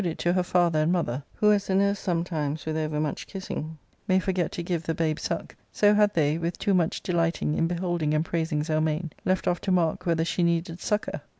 [0.03, 3.27] it to her father and mother, who* as the* niirse somefime's' 1^* with over much
[3.27, 3.77] kissing
[4.07, 7.67] may forget to give the babe suck, so '';had they, with too much dehghting in
[7.67, 11.21] beholding and praising Zehnane, left off to mark whether she needed succour.